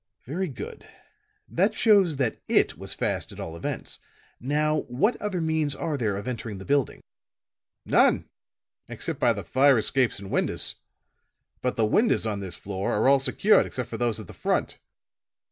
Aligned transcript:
Very 0.25 0.47
good. 0.47 0.87
That 1.47 1.75
shows 1.75 2.17
that 2.17 2.41
it 2.47 2.75
was 2.75 2.95
fast 2.95 3.31
at 3.31 3.39
all 3.39 3.55
events. 3.55 3.99
Now 4.39 4.77
what 4.87 5.15
other 5.17 5.39
means 5.39 5.75
are 5.75 5.95
there 5.95 6.17
of 6.17 6.27
entering 6.27 6.57
the 6.57 6.65
building?" 6.65 7.01
"None, 7.85 8.27
except 8.89 9.19
by 9.19 9.31
the 9.31 9.43
fire 9.43 9.77
escapes 9.77 10.17
and 10.17 10.31
windows. 10.31 10.77
But 11.61 11.75
the 11.75 11.85
windows 11.85 12.25
on 12.25 12.39
this 12.39 12.55
floor 12.55 12.93
are 12.93 13.07
all 13.07 13.19
secured 13.19 13.67
except 13.67 13.89
for 13.89 13.97
those 13.99 14.19
at 14.19 14.25
the 14.25 14.33
front." 14.33 14.79